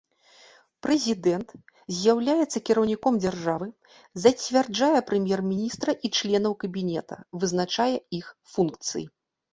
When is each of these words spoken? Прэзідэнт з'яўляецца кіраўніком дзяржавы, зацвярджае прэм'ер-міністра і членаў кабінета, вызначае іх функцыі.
Прэзідэнт 0.85 1.49
з'яўляецца 1.97 2.61
кіраўніком 2.69 3.19
дзяржавы, 3.25 3.67
зацвярджае 4.23 4.99
прэм'ер-міністра 5.11 5.91
і 6.09 6.15
членаў 6.21 6.53
кабінета, 6.65 7.23
вызначае 7.45 7.93
іх 8.23 8.37
функцыі. 8.57 9.05